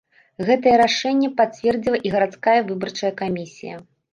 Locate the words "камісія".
3.21-3.75